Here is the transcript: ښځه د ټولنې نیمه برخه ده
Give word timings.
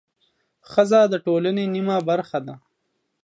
ښځه 0.71 1.01
د 1.11 1.13
ټولنې 1.25 1.63
نیمه 1.73 1.97
برخه 2.09 2.39
ده 2.47 2.55